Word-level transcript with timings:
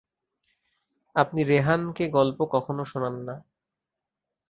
আপনি 1.15 1.41
রেহান 1.43 1.81
কে 1.93 2.05
গল্প 2.09 2.39
কখনও 2.51 2.83
শোনান 2.85 3.15
না। 3.23 3.35